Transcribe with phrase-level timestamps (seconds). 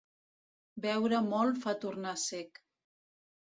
[0.85, 2.63] Beure molt fa tornar sec.